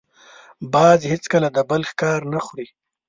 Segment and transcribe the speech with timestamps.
[0.73, 2.67] باز هېڅکله د بل ښکار نه خوري